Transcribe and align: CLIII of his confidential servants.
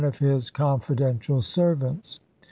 CLIII 0.01 0.07
of 0.07 0.17
his 0.17 0.49
confidential 0.49 1.43
servants. 1.43 2.19